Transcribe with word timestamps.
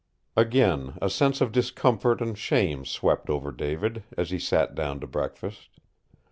Again 0.35 0.97
a 0.99 1.11
sense 1.11 1.41
of 1.41 1.51
discomfort 1.51 2.21
and 2.21 2.35
shame 2.35 2.85
swept 2.85 3.29
over 3.29 3.51
David, 3.51 4.03
as 4.17 4.31
he 4.31 4.39
sat 4.39 4.73
down 4.73 4.99
to 5.01 5.05
breakfast. 5.05 5.69